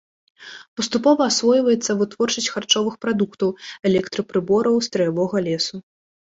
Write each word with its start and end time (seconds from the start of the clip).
Паступова 0.79 1.21
асвойваецца 1.31 1.91
вытворчасць 1.99 2.47
харчовых 2.55 2.95
прадуктаў, 3.05 3.49
электрапрыбораў, 3.91 4.75
страявога 4.89 5.37
лесу. 5.51 5.75